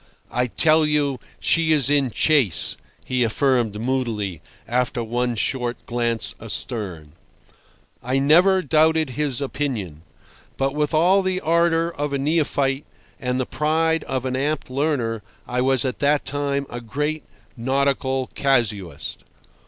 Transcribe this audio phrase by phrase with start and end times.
[0.31, 7.11] "I tell you she is in chase," he affirmed moodily, after one short glance astern.
[8.01, 10.01] I never doubted his opinion.
[10.57, 12.87] But with all the ardour of a neophyte
[13.19, 17.23] and the pride of an apt learner I was at that time a great
[17.55, 19.19] nautical casuist.